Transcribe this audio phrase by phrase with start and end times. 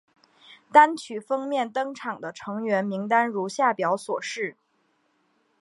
[0.71, 4.57] 单曲封面登场的成员名单如下表所示。